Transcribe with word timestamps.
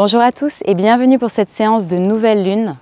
Bonjour 0.00 0.20
à 0.20 0.30
tous 0.30 0.62
et 0.64 0.74
bienvenue 0.74 1.18
pour 1.18 1.30
cette 1.30 1.50
séance 1.50 1.88
de 1.88 1.96
nouvelle 1.96 2.44
lune. 2.44 2.76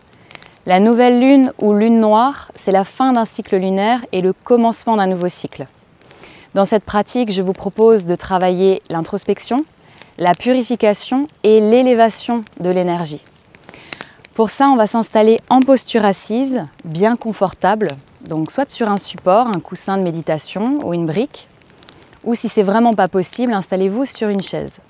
La 0.67 0.81
nouvelle 0.81 1.19
lune 1.19 1.51
ou 1.59 1.73
lune 1.73 1.99
noire, 1.99 2.53
c'est 2.55 2.73
la 2.73 2.85
fin 2.85 3.15
d'un 3.15 3.25
cycle 3.25 3.57
lunaire 3.57 4.05
et 4.13 4.21
le 4.21 4.35
commencement 4.35 4.97
d'un 4.97 5.07
nouveau 5.07 5.31
cycle. 5.31 5.67
Dans 6.53 6.67
cette 6.67 6.85
pratique, 6.85 7.33
je 7.33 7.41
vous 7.41 7.55
propose 7.55 8.05
de 8.05 8.17
travailler 8.17 8.83
l'introspection, 8.91 9.65
la 10.19 10.35
purification 10.35 11.27
et 11.43 11.59
l'élévation 11.59 12.43
de 12.61 12.69
l'énergie. 12.69 13.23
Pour 14.35 14.51
ça, 14.51 14.69
on 14.69 14.77
va 14.77 14.87
s'installer 14.87 15.41
en 15.49 15.61
posture 15.61 16.05
assise, 16.05 16.67
bien 16.85 17.17
confortable, 17.17 17.89
donc 18.29 18.51
soit 18.51 18.71
sur 18.71 18.91
un 18.91 18.99
support, 18.99 19.47
un 19.47 19.61
coussin 19.61 19.97
de 19.97 20.03
méditation 20.03 20.81
ou 20.85 20.93
une 20.93 21.07
brique, 21.07 21.49
ou 22.25 22.35
si 22.35 22.51
c'est 22.51 22.63
vraiment 22.63 22.93
pas 22.93 23.09
possible, 23.09 23.55
installez-vous 23.55 24.05
sur 24.05 24.29
une 24.29 24.43
chaise. 24.43 24.81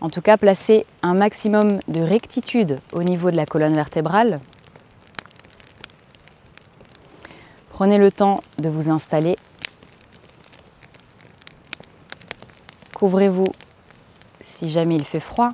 En 0.00 0.10
tout 0.10 0.20
cas, 0.20 0.36
placez 0.36 0.86
un 1.02 1.14
maximum 1.14 1.80
de 1.88 2.00
rectitude 2.00 2.80
au 2.92 3.02
niveau 3.02 3.30
de 3.30 3.36
la 3.36 3.46
colonne 3.46 3.74
vertébrale. 3.74 4.40
Prenez 7.70 7.98
le 7.98 8.12
temps 8.12 8.42
de 8.58 8.68
vous 8.68 8.90
installer. 8.90 9.36
Couvrez-vous 12.94 13.48
si 14.40 14.70
jamais 14.70 14.96
il 14.96 15.04
fait 15.04 15.20
froid. 15.20 15.52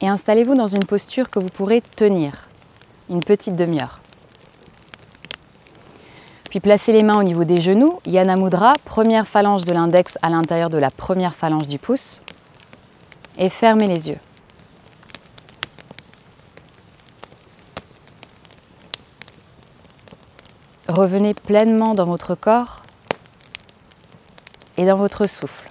Et 0.00 0.08
installez-vous 0.08 0.54
dans 0.54 0.68
une 0.68 0.84
posture 0.84 1.30
que 1.30 1.40
vous 1.40 1.48
pourrez 1.48 1.80
tenir 1.80 2.48
une 3.10 3.24
petite 3.24 3.56
demi-heure. 3.56 4.00
Puis 6.50 6.60
placez 6.60 6.92
les 6.92 7.02
mains 7.02 7.18
au 7.18 7.22
niveau 7.22 7.44
des 7.44 7.60
genoux, 7.60 8.00
Yana 8.06 8.36
Mudra, 8.36 8.72
première 8.84 9.26
phalange 9.26 9.64
de 9.64 9.72
l'index 9.72 10.16
à 10.22 10.30
l'intérieur 10.30 10.70
de 10.70 10.78
la 10.78 10.90
première 10.90 11.34
phalange 11.34 11.66
du 11.66 11.78
pouce. 11.78 12.22
Et 13.36 13.50
fermez 13.50 13.86
les 13.86 14.08
yeux. 14.08 14.18
Revenez 20.88 21.34
pleinement 21.34 21.94
dans 21.94 22.06
votre 22.06 22.34
corps 22.34 22.82
et 24.78 24.86
dans 24.86 24.96
votre 24.96 25.28
souffle. 25.28 25.68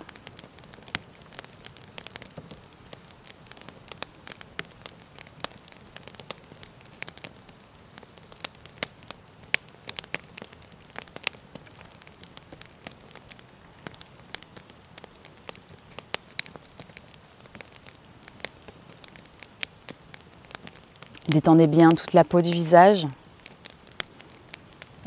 Détendez 21.48 21.68
bien 21.68 21.92
toute 21.92 22.12
la 22.12 22.26
peau 22.26 22.42
du 22.42 22.52
visage. 22.52 23.08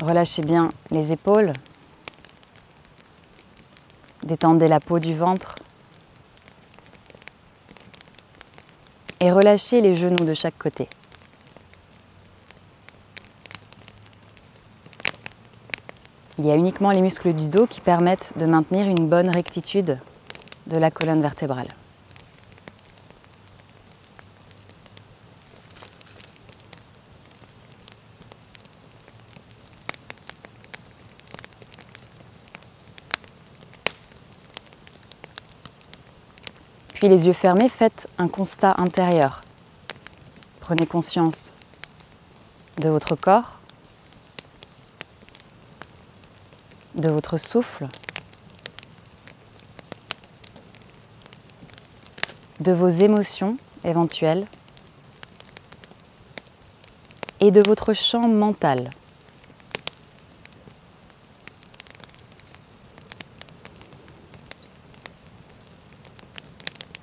Relâchez 0.01 0.41
bien 0.41 0.71
les 0.89 1.11
épaules. 1.11 1.53
Détendez 4.23 4.67
la 4.67 4.79
peau 4.79 4.97
du 4.97 5.13
ventre. 5.13 5.53
Et 9.19 9.31
relâchez 9.31 9.81
les 9.81 9.93
genoux 9.93 10.25
de 10.25 10.33
chaque 10.33 10.57
côté. 10.57 10.89
Il 16.39 16.47
y 16.47 16.49
a 16.49 16.55
uniquement 16.55 16.89
les 16.89 17.01
muscles 17.01 17.33
du 17.33 17.49
dos 17.49 17.67
qui 17.67 17.81
permettent 17.81 18.33
de 18.37 18.47
maintenir 18.47 18.87
une 18.87 19.07
bonne 19.07 19.29
rectitude 19.29 19.99
de 20.65 20.77
la 20.77 20.89
colonne 20.89 21.21
vertébrale. 21.21 21.67
Puis 37.01 37.09
les 37.09 37.25
yeux 37.25 37.33
fermés, 37.33 37.67
faites 37.67 38.07
un 38.19 38.27
constat 38.27 38.75
intérieur. 38.77 39.41
Prenez 40.59 40.85
conscience 40.85 41.51
de 42.77 42.89
votre 42.89 43.15
corps, 43.15 43.57
de 46.93 47.09
votre 47.09 47.37
souffle, 47.37 47.87
de 52.59 52.71
vos 52.71 52.89
émotions 52.89 53.57
éventuelles 53.83 54.45
et 57.39 57.49
de 57.49 57.63
votre 57.65 57.93
champ 57.93 58.27
mental. 58.27 58.91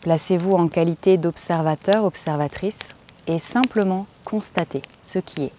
Placez-vous 0.09 0.53
en 0.53 0.69
qualité 0.69 1.19
d'observateur, 1.19 2.07
observatrice 2.07 2.79
et 3.27 3.39
simplement 3.39 4.07
constatez 4.25 4.81
ce 5.03 5.19
qui 5.19 5.43
est. 5.43 5.53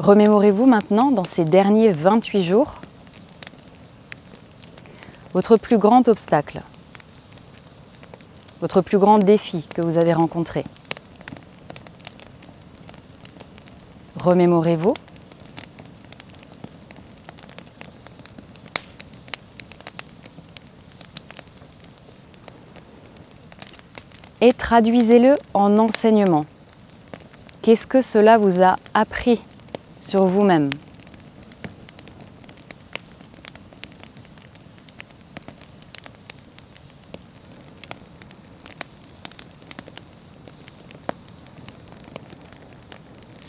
Remémorez-vous 0.00 0.66
maintenant 0.66 1.12
dans 1.12 1.22
ces 1.22 1.44
derniers 1.44 1.90
28 1.90 2.42
jours 2.42 2.80
votre 5.36 5.58
plus 5.58 5.76
grand 5.76 6.08
obstacle, 6.08 6.62
votre 8.62 8.80
plus 8.80 8.96
grand 8.96 9.18
défi 9.18 9.68
que 9.74 9.82
vous 9.82 9.98
avez 9.98 10.14
rencontré. 10.14 10.64
Remémorez-vous. 14.18 14.94
Et 24.40 24.54
traduisez-le 24.54 25.34
en 25.52 25.76
enseignement. 25.76 26.46
Qu'est-ce 27.60 27.86
que 27.86 28.00
cela 28.00 28.38
vous 28.38 28.62
a 28.62 28.78
appris 28.94 29.42
sur 29.98 30.24
vous-même? 30.24 30.70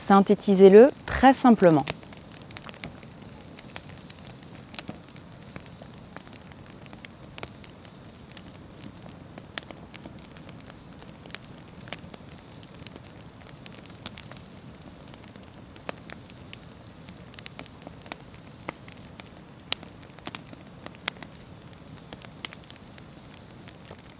Synthétisez-le 0.07 0.91
très 1.05 1.33
simplement. 1.33 1.83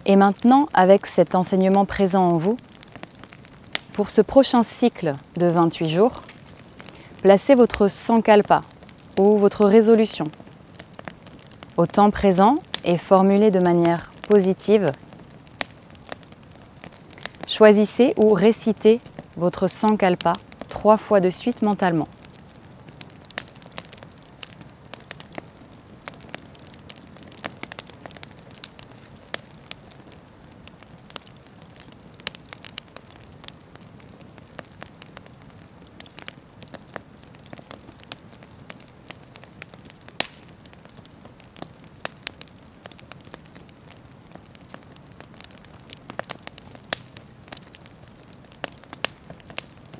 Et 0.04 0.16
maintenant, 0.16 0.68
avec 0.74 1.06
cet 1.06 1.34
enseignement 1.34 1.86
présent 1.86 2.24
en 2.24 2.36
vous, 2.36 2.58
pour 3.98 4.10
ce 4.10 4.20
prochain 4.20 4.62
cycle 4.62 5.16
de 5.38 5.48
28 5.48 5.88
jours, 5.88 6.22
placez 7.20 7.56
votre 7.56 7.88
sankalpa 7.88 8.62
ou 9.18 9.36
votre 9.38 9.66
résolution 9.66 10.26
au 11.76 11.84
temps 11.84 12.12
présent 12.12 12.60
et 12.84 12.96
formulez 12.96 13.50
de 13.50 13.58
manière 13.58 14.12
positive. 14.28 14.92
Choisissez 17.48 18.14
ou 18.16 18.34
récitez 18.34 19.00
votre 19.36 19.66
sankalpa 19.66 20.34
trois 20.68 20.96
fois 20.96 21.18
de 21.18 21.30
suite 21.30 21.62
mentalement. 21.62 22.06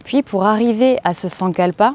Puis 0.08 0.22
pour 0.22 0.46
arriver 0.46 0.96
à 1.05 1.12
ce 1.12 1.28
sankalpa, 1.28 1.93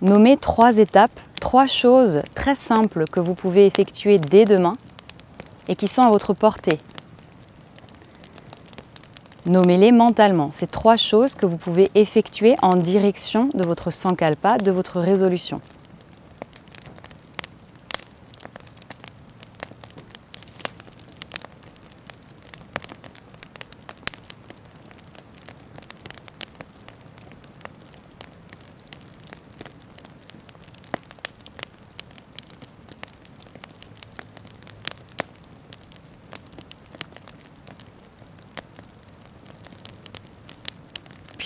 nommez 0.00 0.38
trois 0.38 0.78
étapes, 0.78 1.20
trois 1.38 1.66
choses 1.66 2.22
très 2.34 2.54
simples 2.54 3.04
que 3.04 3.20
vous 3.20 3.34
pouvez 3.34 3.66
effectuer 3.66 4.18
dès 4.18 4.46
demain 4.46 4.78
et 5.68 5.76
qui 5.76 5.86
sont 5.86 6.00
à 6.00 6.08
votre 6.08 6.32
portée. 6.32 6.78
Nommez-les 9.44 9.92
mentalement. 9.92 10.48
Ces 10.50 10.66
trois 10.66 10.96
choses 10.96 11.34
que 11.34 11.44
vous 11.44 11.58
pouvez 11.58 11.90
effectuer 11.94 12.56
en 12.62 12.72
direction 12.72 13.50
de 13.52 13.66
votre 13.66 13.90
sankalpa, 13.90 14.56
de 14.56 14.70
votre 14.70 14.98
résolution. 14.98 15.60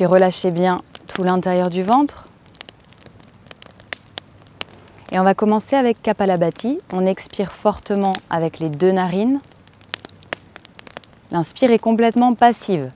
Relâchez 0.04 0.50
bien 0.50 0.82
tout 1.06 1.22
l'intérieur 1.22 1.70
du 1.70 1.82
ventre. 1.82 2.28
Et 5.12 5.18
on 5.18 5.24
va 5.24 5.34
commencer 5.34 5.76
avec 5.76 6.02
Kapalabhati. 6.02 6.80
On 6.92 7.06
expire 7.06 7.52
fortement 7.52 8.12
avec 8.28 8.58
les 8.58 8.68
deux 8.68 8.92
narines. 8.92 9.40
L'inspire 11.30 11.70
est 11.70 11.78
complètement 11.78 12.34
passive. 12.34 12.90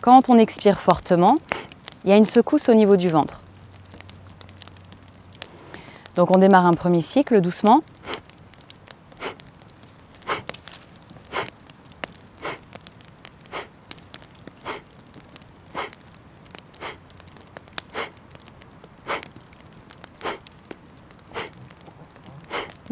Quand 0.00 0.30
on 0.30 0.38
expire 0.38 0.80
fortement, 0.80 1.38
il 2.04 2.10
y 2.10 2.12
a 2.12 2.16
une 2.16 2.24
secousse 2.24 2.68
au 2.68 2.74
niveau 2.74 2.96
du 2.96 3.10
ventre. 3.10 3.40
Donc 6.14 6.34
on 6.34 6.38
démarre 6.38 6.64
un 6.64 6.74
premier 6.74 7.00
cycle 7.00 7.40
doucement. 7.40 7.82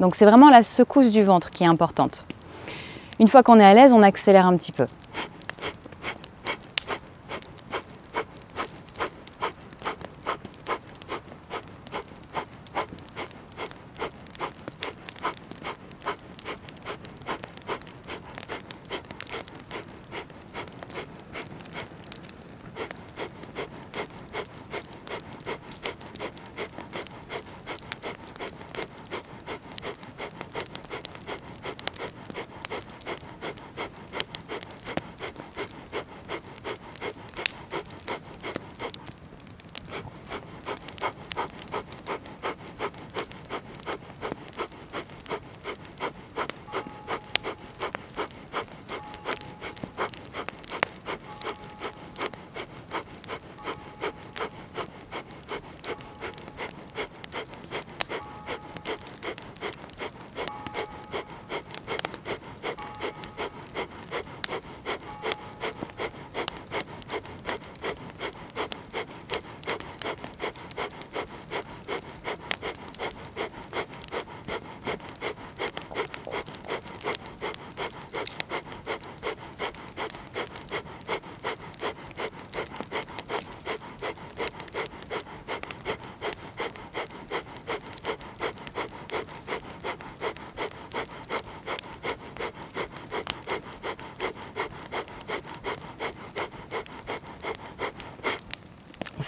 Donc 0.05 0.17
c'est 0.17 0.27
vraiment 0.27 0.51
la 0.51 0.63
secousse 0.63 1.11
du 1.11 1.23
ventre 1.23 1.49
qui 1.49 1.65
est 1.65 1.67
importante. 1.67 2.27
Une 3.19 3.27
fois 3.27 3.43
qu'on 3.43 3.59
est 3.59 3.65
à 3.65 3.73
l'aise, 3.73 3.95
on 3.95 4.03
accélère 4.03 4.47
un 4.47 4.55
petit 4.55 4.71
peu. 4.71 4.85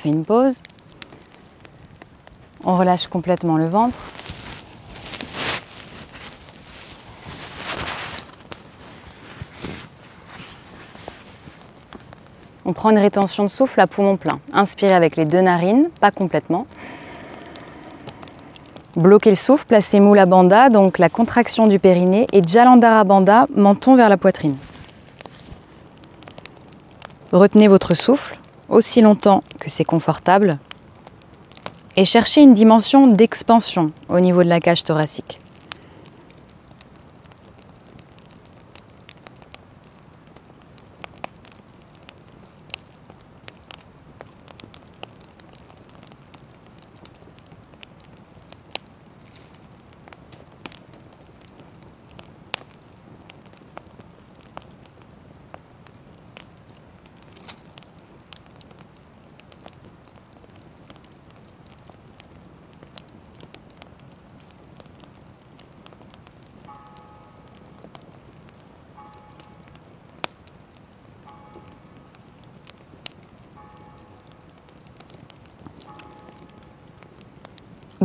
Une 0.06 0.24
pause. 0.24 0.62
On 2.64 2.76
relâche 2.76 3.06
complètement 3.06 3.56
le 3.56 3.68
ventre. 3.68 3.98
On 12.64 12.72
prend 12.72 12.90
une 12.90 12.98
rétention 12.98 13.44
de 13.44 13.48
souffle 13.48 13.80
à 13.80 13.86
poumon 13.86 14.16
plein. 14.16 14.40
Inspirez 14.52 14.94
avec 14.94 15.16
les 15.16 15.24
deux 15.24 15.40
narines, 15.40 15.88
pas 16.00 16.10
complètement. 16.10 16.66
Bloquez 18.96 19.30
le 19.30 19.36
souffle, 19.36 19.66
placez 19.66 20.00
Mula 20.00 20.26
Bandha, 20.26 20.68
donc 20.68 20.98
la 20.98 21.08
contraction 21.08 21.68
du 21.68 21.78
périnée, 21.78 22.26
et 22.32 22.42
Jalandhara 22.44 23.04
Bandha, 23.04 23.46
menton 23.54 23.94
vers 23.94 24.08
la 24.08 24.16
poitrine. 24.16 24.56
Retenez 27.30 27.68
votre 27.68 27.94
souffle 27.94 28.36
aussi 28.68 29.00
longtemps 29.00 29.42
que 29.60 29.70
c'est 29.70 29.84
confortable 29.84 30.58
et 31.96 32.04
chercher 32.04 32.42
une 32.42 32.54
dimension 32.54 33.06
d'expansion 33.06 33.88
au 34.08 34.20
niveau 34.20 34.42
de 34.44 34.48
la 34.48 34.60
cage 34.60 34.84
thoracique. 34.84 35.40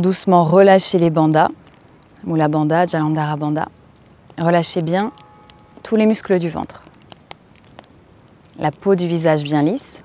Doucement 0.02 0.42
relâchez 0.42 0.98
les 0.98 1.10
bandas, 1.10 1.48
Mula 2.24 2.48
Bandha, 2.48 2.86
Jalandhara 2.86 3.36
Bandha. 3.36 3.68
Relâchez 4.36 4.82
bien 4.82 5.12
tous 5.84 5.94
les 5.94 6.06
muscles 6.06 6.40
du 6.40 6.48
ventre. 6.48 6.82
La 8.58 8.72
peau 8.72 8.96
du 8.96 9.06
visage 9.06 9.44
bien 9.44 9.62
lisse. 9.62 10.02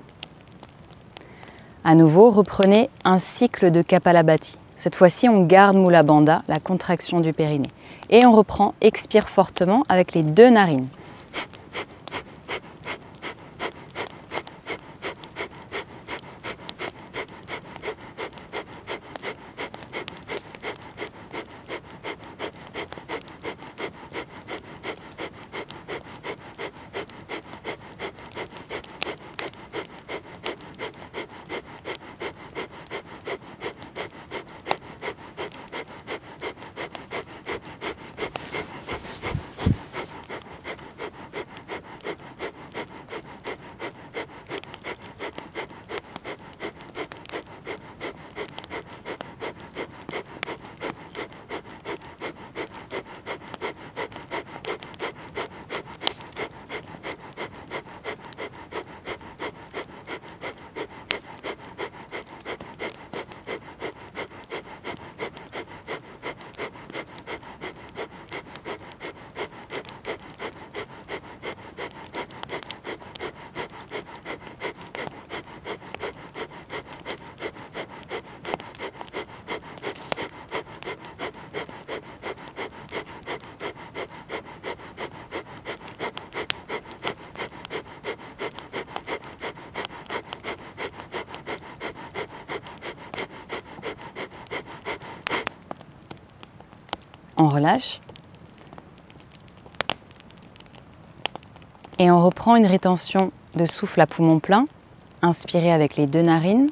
À 1.82 1.96
nouveau, 1.96 2.30
reprenez 2.30 2.90
un 3.04 3.18
cycle 3.18 3.72
de 3.72 3.82
Kapalabhati. 3.82 4.56
Cette 4.76 4.94
fois-ci, 4.94 5.28
on 5.28 5.44
garde 5.44 5.76
Mula 5.76 6.04
Bandha, 6.04 6.44
la 6.46 6.60
contraction 6.60 7.18
du 7.18 7.32
périnée. 7.32 7.72
Et 8.08 8.24
on 8.24 8.30
reprend, 8.30 8.74
expire 8.80 9.28
fortement 9.28 9.82
avec 9.88 10.12
les 10.12 10.22
deux 10.22 10.48
narines. 10.48 10.86
Relâche. 97.48 98.00
Et 101.98 102.10
on 102.10 102.24
reprend 102.24 102.56
une 102.56 102.66
rétention 102.66 103.32
de 103.54 103.66
souffle 103.66 104.00
à 104.00 104.06
poumon 104.06 104.38
plein. 104.38 104.66
Inspirez 105.22 105.72
avec 105.72 105.96
les 105.96 106.06
deux 106.06 106.22
narines. 106.22 106.68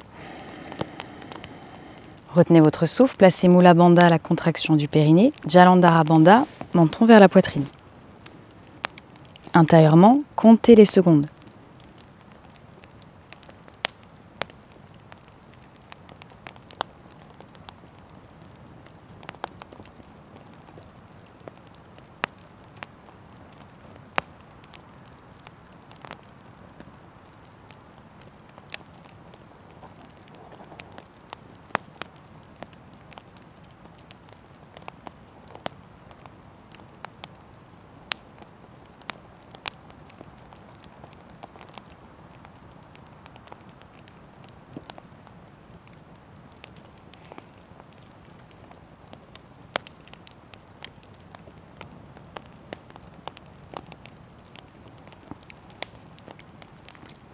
Retenez 2.33 2.61
votre 2.61 2.85
souffle, 2.85 3.17
placez 3.17 3.47
Mula 3.47 3.73
Bandha 3.73 4.05
à 4.05 4.09
la 4.09 4.19
contraction 4.19 4.75
du 4.75 4.87
périnée, 4.87 5.33
Jalandhara 5.47 6.03
Bandha, 6.03 6.45
menton 6.73 7.05
vers 7.05 7.19
la 7.19 7.27
poitrine. 7.29 7.65
Intérieurement, 9.53 10.21
comptez 10.35 10.75
les 10.75 10.85
secondes. 10.85 11.27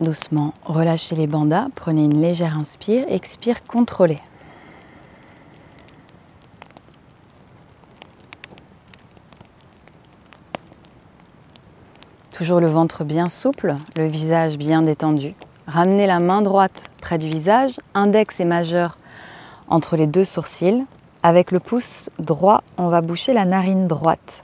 Doucement, 0.03 0.53
relâchez 0.65 1.15
les 1.15 1.27
bandas, 1.27 1.67
prenez 1.75 2.03
une 2.03 2.19
légère 2.19 2.57
inspire, 2.57 3.05
expire 3.07 3.63
contrôlée. 3.63 4.19
Toujours 12.33 12.59
le 12.59 12.67
ventre 12.67 13.05
bien 13.05 13.29
souple, 13.29 13.77
le 13.95 14.07
visage 14.07 14.57
bien 14.57 14.81
détendu. 14.81 15.35
Ramenez 15.67 16.05
la 16.05 16.19
main 16.19 16.41
droite 16.41 16.89
près 16.99 17.17
du 17.17 17.29
visage, 17.29 17.79
index 17.93 18.41
et 18.41 18.45
majeur 18.45 18.97
entre 19.69 19.95
les 19.95 20.07
deux 20.07 20.25
sourcils. 20.25 20.83
Avec 21.21 21.53
le 21.53 21.61
pouce 21.61 22.09
droit, 22.19 22.61
on 22.77 22.89
va 22.89 22.99
boucher 22.99 23.31
la 23.31 23.45
narine 23.45 23.87
droite. 23.87 24.42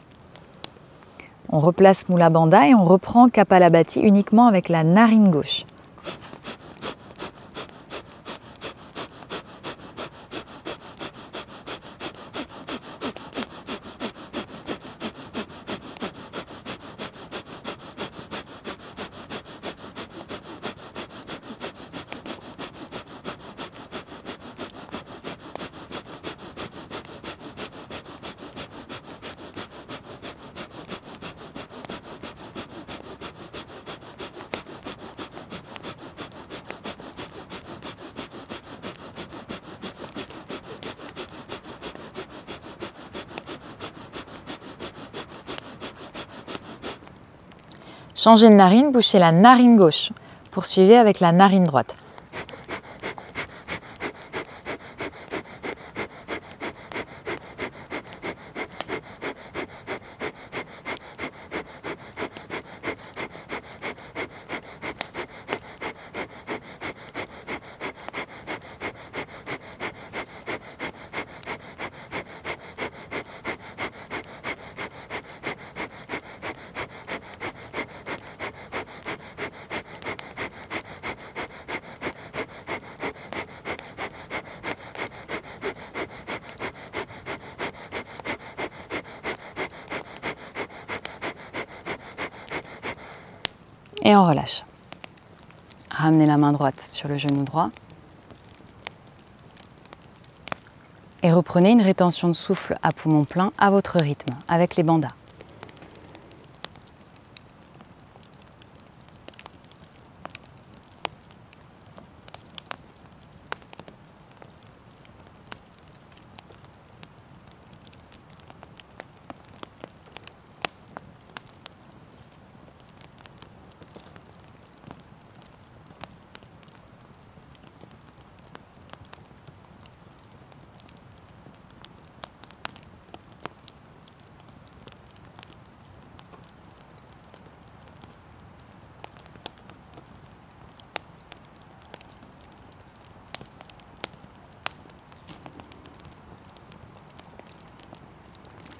On 1.52 1.60
replace 1.60 2.08
Mula 2.10 2.30
Bandha 2.30 2.68
et 2.68 2.76
on 2.76 2.86
reprend 2.86 3.28
Kapalabhati 3.28 4.02
uniquement 4.02 4.46
avec 4.46 4.70
la 4.70 4.84
narine 4.84 5.30
gauche. 5.30 5.66
Changez 48.22 48.50
de 48.50 48.54
narine, 48.54 48.92
bouchez 48.92 49.18
la 49.18 49.32
narine 49.32 49.78
gauche. 49.78 50.10
Poursuivez 50.52 50.98
avec 50.98 51.22
la 51.22 51.32
narine 51.32 51.64
droite. 51.64 51.96
Et 94.02 94.16
on 94.16 94.26
relâche. 94.28 94.64
Ramenez 96.00 96.28
la 96.28 96.38
main 96.38 96.54
droite 96.54 96.80
sur 96.80 97.10
le 97.10 97.18
genou 97.18 97.44
droit. 97.44 97.72
Et 101.24 101.34
reprenez 101.34 101.72
une 101.72 101.82
rétention 101.82 102.30
de 102.30 102.34
souffle 102.34 102.80
à 102.82 102.94
poumon 102.94 103.26
plein 103.26 103.52
à 103.58 103.70
votre 103.70 103.98
rythme, 104.00 104.34
avec 104.48 104.78
les 104.78 104.84
bandas. 104.84 105.19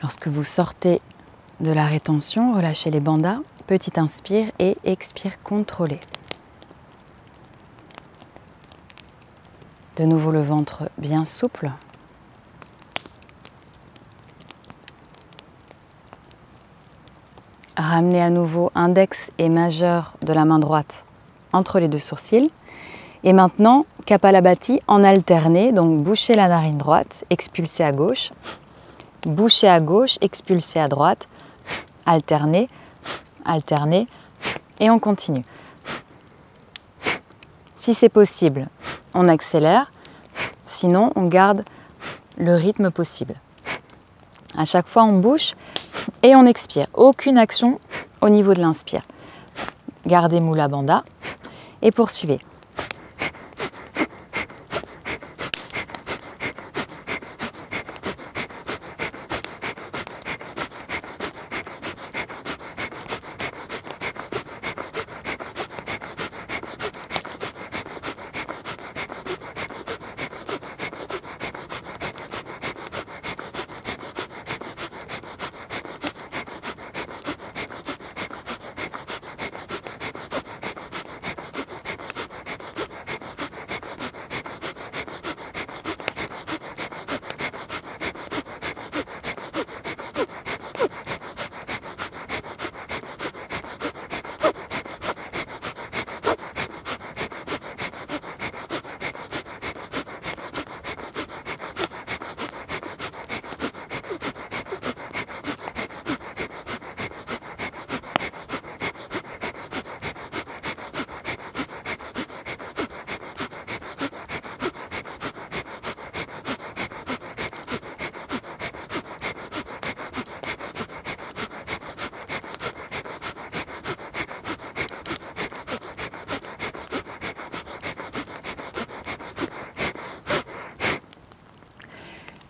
Lorsque 0.02 0.28
vous 0.28 0.44
sortez 0.44 1.02
de 1.60 1.72
la 1.72 1.86
rétention, 1.86 2.54
relâchez 2.54 2.90
les 2.90 3.02
bandas, 3.02 3.40
petit 3.68 4.00
inspire 4.00 4.50
et 4.60 4.78
expire 4.86 5.44
contrôlé. 5.44 6.00
De 9.98 10.06
nouveau 10.06 10.32
le 10.32 10.42
ventre 10.42 10.90
bien 10.98 11.26
souple. 11.26 11.72
Ramenez 17.76 18.22
à 18.22 18.30
nouveau 18.30 18.72
index 18.76 19.32
et 19.38 19.50
majeur 19.50 20.14
de 20.22 20.32
la 20.32 20.46
main 20.46 20.60
droite 20.60 21.04
entre 21.52 21.80
les 21.80 21.90
deux 21.90 22.00
sourcils. 22.00 22.52
Et 23.24 23.34
maintenant, 23.34 23.86
Kapalabhati 24.06 24.82
en 24.88 25.04
alterné, 25.04 25.74
donc 25.74 26.02
bouchez 26.02 26.36
la 26.36 26.48
narine 26.48 26.78
droite, 26.78 27.26
expulsez 27.30 27.84
à 27.84 27.92
gauche, 27.92 28.32
bouchez 29.26 29.68
à 29.68 29.80
gauche, 29.80 30.18
expulsez 30.22 30.80
à 30.80 30.88
droite, 30.88 31.28
alternez, 32.06 32.70
alternez, 33.46 34.08
et 34.80 34.90
on 34.90 35.00
continue. 35.00 35.44
Si 37.76 37.94
c'est 37.94 38.10
possible, 38.10 38.68
on 39.14 39.28
accélère, 39.28 39.92
sinon 40.66 41.12
on 41.16 41.26
garde 41.28 41.64
le 42.38 42.56
rythme 42.56 42.92
possible. 42.92 43.36
À 44.58 44.66
chaque 44.66 44.88
fois, 44.88 45.04
on 45.04 45.20
bouche 45.20 45.56
et 46.24 46.36
on 46.36 46.46
expire. 46.46 46.88
Aucune 46.94 47.38
action 47.38 47.80
au 48.22 48.30
niveau 48.30 48.54
de 48.54 48.62
l'inspire. 48.62 49.04
Gardez 50.06 50.40
Mula 50.40 50.68
Bandha 50.68 51.04
et 51.82 51.92
poursuivez. 51.92 52.40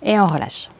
Et 0.10 0.19
on 0.19 0.26
relâche. 0.26 0.72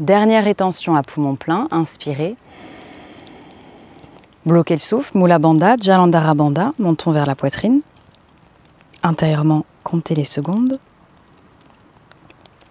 Dernière 0.00 0.42
rétention 0.42 0.96
à 0.96 1.04
poumon 1.04 1.36
plein, 1.36 1.68
inspirez. 1.70 2.34
Bloquez 4.44 4.74
le 4.74 4.80
souffle, 4.80 5.16
Mula 5.16 5.38
Bandha, 5.38 5.76
Jalandhara 5.76 6.34
Bandha, 6.34 6.72
montons 6.80 7.12
vers 7.12 7.26
la 7.26 7.36
poitrine. 7.36 7.82
Intérieurement, 9.04 9.64
comptez 9.84 10.16
les 10.16 10.24
secondes. 10.24 10.80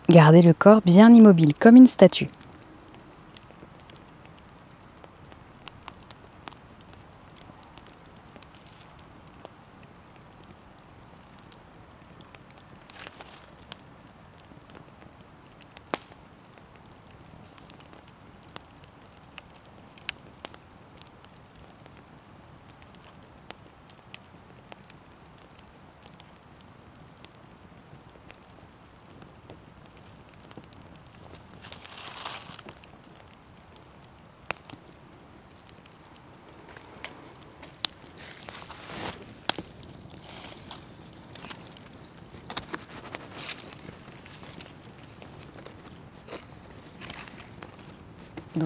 Gardez 0.09 0.41
le 0.41 0.53
corps 0.53 0.81
bien 0.83 1.13
immobile, 1.13 1.53
comme 1.53 1.77
une 1.77 1.87
statue. 1.87 2.27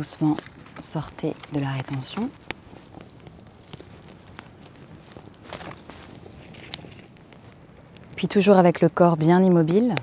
Doucement, 0.01 0.35
sortez 0.79 1.35
de 1.53 1.59
la 1.59 1.69
rétention. 1.73 2.27
Puis 8.15 8.27
toujours 8.27 8.57
avec 8.57 8.81
le 8.81 8.89
corps 8.89 9.15
bien 9.15 9.43
immobile. 9.43 9.93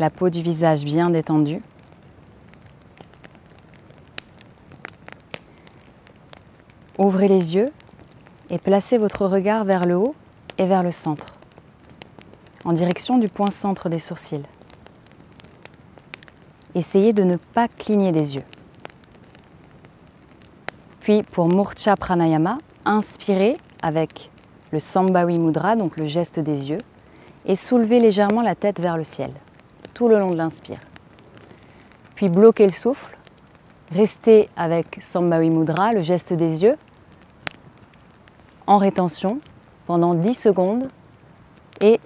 La 0.00 0.10
peau 0.10 0.28
du 0.28 0.42
visage 0.42 0.82
bien 0.82 1.08
détendue. 1.08 1.62
Ouvrez 6.98 7.28
les 7.28 7.54
yeux 7.54 7.72
et 8.50 8.58
placez 8.58 8.98
votre 8.98 9.24
regard 9.26 9.64
vers 9.64 9.86
le 9.86 9.94
haut 9.94 10.16
et 10.58 10.66
vers 10.66 10.82
le 10.82 10.90
centre 10.90 11.35
en 12.66 12.72
direction 12.72 13.16
du 13.16 13.28
point 13.28 13.50
centre 13.52 13.88
des 13.88 14.00
sourcils. 14.00 14.42
Essayez 16.74 17.12
de 17.12 17.22
ne 17.22 17.36
pas 17.36 17.68
cligner 17.68 18.10
des 18.10 18.34
yeux. 18.34 18.42
Puis 20.98 21.22
pour 21.22 21.48
Murcha 21.48 21.96
Pranayama, 21.96 22.58
inspirez 22.84 23.56
avec 23.82 24.32
le 24.72 24.80
Sambhavi 24.80 25.38
Mudra, 25.38 25.76
donc 25.76 25.96
le 25.96 26.06
geste 26.06 26.40
des 26.40 26.68
yeux, 26.68 26.80
et 27.44 27.54
soulevez 27.54 28.00
légèrement 28.00 28.42
la 28.42 28.56
tête 28.56 28.80
vers 28.80 28.96
le 28.96 29.04
ciel, 29.04 29.30
tout 29.94 30.08
le 30.08 30.18
long 30.18 30.32
de 30.32 30.36
l'inspire. 30.36 30.80
Puis 32.16 32.28
bloquez 32.28 32.66
le 32.66 32.72
souffle, 32.72 33.16
restez 33.92 34.48
avec 34.56 34.98
Sambhavi 35.00 35.50
Mudra, 35.50 35.92
le 35.92 36.02
geste 36.02 36.32
des 36.32 36.64
yeux, 36.64 36.76
en 38.66 38.78
rétention 38.78 39.38
pendant 39.86 40.14
10 40.14 40.34
secondes 40.34 40.90
et 41.80 42.00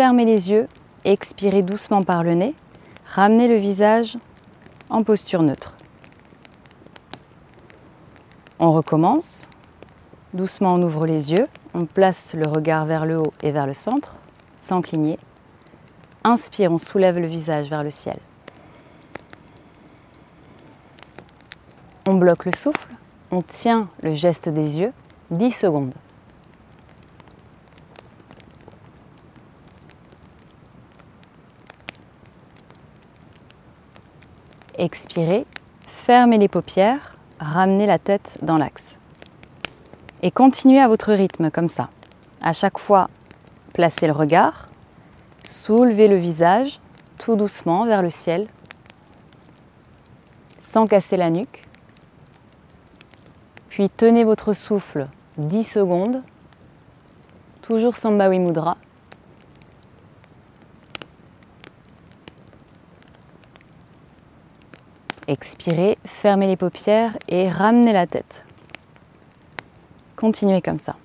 Fermez 0.00 0.24
les 0.24 0.50
yeux, 0.50 0.66
expirez 1.04 1.60
doucement 1.60 2.02
par 2.02 2.24
le 2.24 2.32
nez, 2.32 2.54
ramenez 3.04 3.48
le 3.48 3.56
visage 3.56 4.16
en 4.88 5.02
posture 5.02 5.42
neutre. 5.42 5.74
On 8.58 8.72
recommence. 8.72 9.46
Doucement, 10.32 10.76
on 10.76 10.82
ouvre 10.82 11.04
les 11.04 11.32
yeux, 11.32 11.48
on 11.74 11.84
place 11.84 12.32
le 12.32 12.48
regard 12.48 12.86
vers 12.86 13.04
le 13.04 13.18
haut 13.18 13.34
et 13.42 13.50
vers 13.50 13.66
le 13.66 13.74
centre, 13.74 14.14
sans 14.56 14.80
cligner. 14.80 15.18
Inspire, 16.24 16.72
on 16.72 16.78
soulève 16.78 17.18
le 17.18 17.26
visage 17.26 17.68
vers 17.68 17.84
le 17.84 17.90
ciel. 17.90 18.16
On 22.08 22.14
bloque 22.14 22.46
le 22.46 22.52
souffle, 22.52 22.88
on 23.30 23.42
tient 23.42 23.90
le 24.00 24.14
geste 24.14 24.48
des 24.48 24.78
yeux 24.78 24.94
10 25.30 25.52
secondes. 25.52 25.92
Expirez, 34.82 35.44
fermez 35.86 36.38
les 36.38 36.48
paupières, 36.48 37.18
ramenez 37.38 37.84
la 37.84 37.98
tête 37.98 38.38
dans 38.40 38.56
l'axe. 38.56 38.98
Et 40.22 40.30
continuez 40.30 40.80
à 40.80 40.88
votre 40.88 41.12
rythme 41.12 41.50
comme 41.50 41.68
ça. 41.68 41.90
À 42.40 42.54
chaque 42.54 42.78
fois, 42.78 43.10
placez 43.74 44.06
le 44.06 44.14
regard, 44.14 44.70
soulevez 45.44 46.08
le 46.08 46.16
visage 46.16 46.80
tout 47.18 47.36
doucement 47.36 47.84
vers 47.84 48.00
le 48.00 48.08
ciel, 48.08 48.46
sans 50.60 50.86
casser 50.86 51.18
la 51.18 51.28
nuque. 51.28 51.68
Puis 53.68 53.90
tenez 53.90 54.24
votre 54.24 54.54
souffle 54.54 55.08
10 55.36 55.62
secondes, 55.62 56.22
toujours 57.60 57.96
Sambhavi 57.96 58.38
Mudra. 58.38 58.78
Expirez, 65.30 65.96
fermez 66.04 66.48
les 66.48 66.56
paupières 66.56 67.16
et 67.28 67.48
ramenez 67.48 67.92
la 67.92 68.08
tête. 68.08 68.44
Continuez 70.16 70.60
comme 70.60 70.80
ça. 70.80 70.96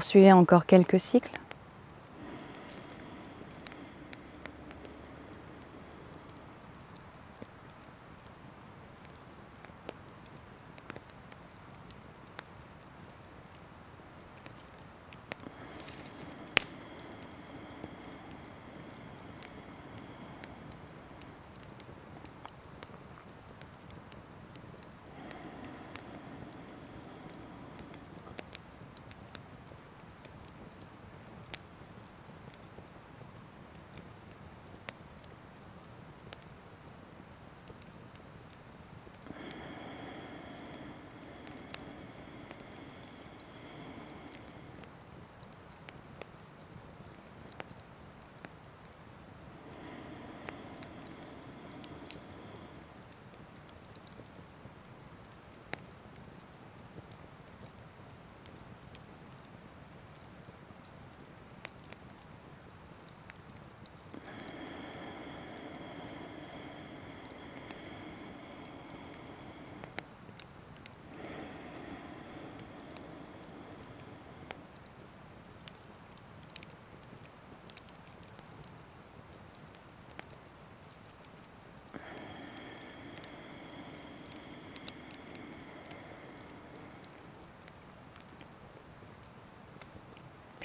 Poursuivez 0.00 0.32
encore 0.32 0.64
quelques 0.64 0.98
cycles. 0.98 1.39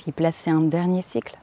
Puis 0.06 0.12
placer 0.12 0.52
un 0.52 0.62
dernier 0.62 1.02
cycle. 1.02 1.36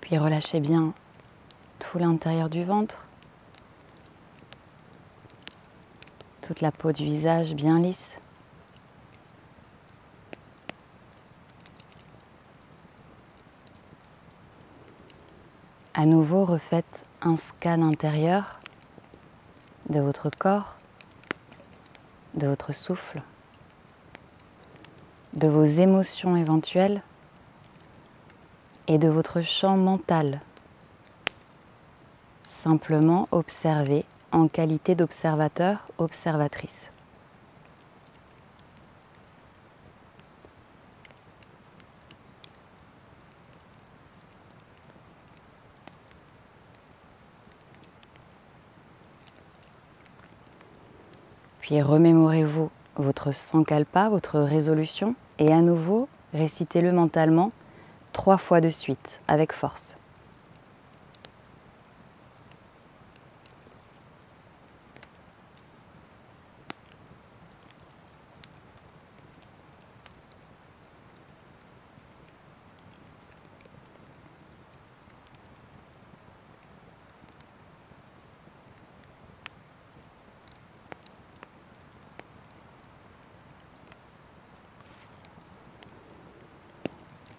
Puis 0.00 0.16
relâchez 0.16 0.60
bien 0.60 0.94
l'intérieur 1.98 2.48
du 2.48 2.64
ventre, 2.64 2.98
toute 6.42 6.60
la 6.60 6.70
peau 6.70 6.92
du 6.92 7.04
visage 7.04 7.54
bien 7.54 7.78
lisse. 7.78 8.18
À 15.94 16.06
nouveau, 16.06 16.44
refaites 16.44 17.06
un 17.22 17.36
scan 17.36 17.80
intérieur 17.82 18.60
de 19.88 20.00
votre 20.00 20.28
corps, 20.28 20.76
de 22.34 22.46
votre 22.46 22.74
souffle, 22.74 23.22
de 25.34 25.48
vos 25.48 25.64
émotions 25.64 26.36
éventuelles 26.36 27.02
et 28.88 28.98
de 28.98 29.08
votre 29.08 29.40
champ 29.40 29.76
mental 29.76 30.40
simplement 32.54 33.28
observer 33.32 34.04
en 34.32 34.48
qualité 34.48 34.94
d'observateur, 34.94 35.86
observatrice. 35.98 36.90
Puis 51.60 51.82
remémorez-vous 51.82 52.70
votre 52.96 53.32
sankalpa, 53.32 54.08
votre 54.08 54.38
résolution, 54.38 55.14
et 55.38 55.52
à 55.52 55.60
nouveau 55.60 56.08
récitez-le 56.32 56.92
mentalement 56.92 57.52
trois 58.12 58.38
fois 58.38 58.60
de 58.60 58.70
suite 58.70 59.20
avec 59.28 59.52
force. 59.52 59.96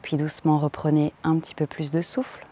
Puis 0.05 0.17
doucement 0.17 0.59
reprenez 0.59 1.13
un 1.23 1.39
petit 1.39 1.55
peu 1.55 1.65
plus 1.65 1.89
de 1.89 2.03
souffle. 2.03 2.45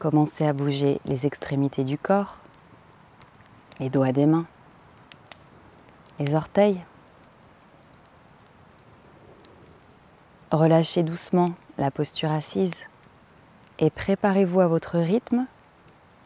Commencez 0.00 0.44
à 0.44 0.52
bouger 0.52 1.00
les 1.04 1.24
extrémités 1.24 1.84
du 1.84 1.96
corps, 1.96 2.40
les 3.78 3.88
doigts 3.88 4.10
des 4.10 4.26
mains, 4.26 4.46
les 6.18 6.34
orteils. 6.34 6.82
Relâchez 10.50 11.04
doucement 11.04 11.50
la 11.78 11.92
posture 11.92 12.32
assise 12.32 12.82
et 13.78 13.90
préparez-vous 13.90 14.58
à 14.58 14.66
votre 14.66 14.98
rythme 14.98 15.46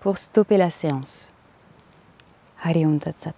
pour 0.00 0.16
stopper 0.16 0.56
la 0.56 0.70
séance. 0.70 1.30
Harium 2.62 2.98
Tatsat. 2.98 3.34